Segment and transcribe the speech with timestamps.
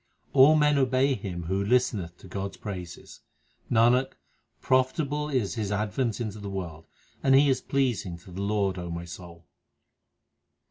[0.33, 3.21] All men obey him Who listeneth to God s praises.
[3.69, 4.13] Nanak,
[4.59, 6.87] profitable is his advent into the world,
[7.21, 9.45] And he is pleasing to the Lord, O my soul.